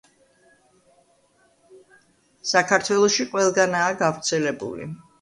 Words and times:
საქართველოში 2.51 3.31
ყველგანაა 3.37 3.97
გავრცელებული. 4.05 4.95